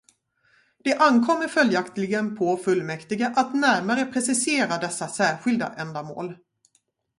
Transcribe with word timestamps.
Det 0.83 0.93
ankommer 0.95 1.47
följaktligen 1.47 2.35
på 2.37 2.57
fullmäktige 2.57 3.33
att 3.35 3.53
närmare 3.55 4.05
precisera 4.05 4.77
dessa 4.77 5.07
särskilda 5.07 5.73
ändamål. 5.77 6.35